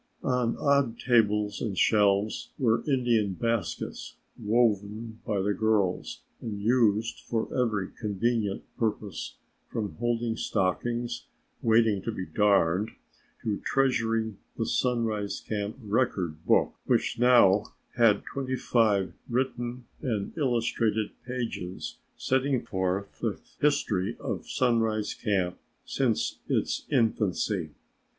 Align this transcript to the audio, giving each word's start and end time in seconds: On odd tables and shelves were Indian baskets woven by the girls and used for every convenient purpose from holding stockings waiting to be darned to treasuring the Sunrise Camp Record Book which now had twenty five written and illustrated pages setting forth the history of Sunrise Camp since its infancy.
On 0.23 0.57
odd 0.57 0.97
tables 0.97 1.61
and 1.61 1.77
shelves 1.77 2.49
were 2.57 2.83
Indian 2.91 3.33
baskets 3.33 4.15
woven 4.39 5.19
by 5.27 5.43
the 5.43 5.53
girls 5.53 6.23
and 6.41 6.59
used 6.59 7.19
for 7.27 7.47
every 7.55 7.91
convenient 7.91 8.63
purpose 8.79 9.35
from 9.67 9.93
holding 9.99 10.37
stockings 10.37 11.27
waiting 11.61 12.01
to 12.01 12.11
be 12.11 12.25
darned 12.25 12.89
to 13.43 13.59
treasuring 13.59 14.39
the 14.57 14.65
Sunrise 14.65 15.39
Camp 15.39 15.77
Record 15.79 16.47
Book 16.47 16.73
which 16.87 17.19
now 17.19 17.67
had 17.95 18.25
twenty 18.25 18.55
five 18.55 19.13
written 19.29 19.85
and 20.01 20.35
illustrated 20.35 21.11
pages 21.27 21.97
setting 22.17 22.65
forth 22.65 23.19
the 23.19 23.39
history 23.59 24.17
of 24.19 24.47
Sunrise 24.49 25.13
Camp 25.13 25.59
since 25.85 26.39
its 26.49 26.87
infancy. 26.89 27.69